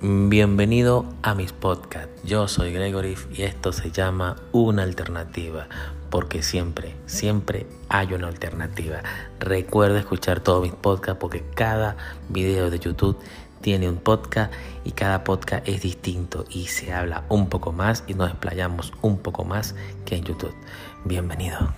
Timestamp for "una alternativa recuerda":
8.14-9.98